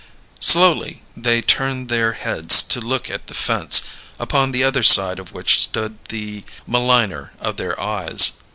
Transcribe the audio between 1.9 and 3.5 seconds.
heads to look at the